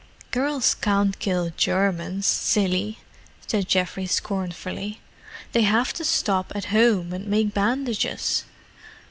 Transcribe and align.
"Girls 0.31 0.73
can't 0.73 1.19
kill 1.19 1.51
Germans, 1.55 2.25
silly," 2.25 2.97
said 3.45 3.67
Geoffrey 3.67 4.07
scornfully. 4.07 4.99
"They 5.51 5.61
have 5.61 5.93
to 5.93 6.03
stop 6.03 6.51
at 6.55 6.65
home 6.73 7.13
and 7.13 7.27
make 7.27 7.53
bandages." 7.53 8.45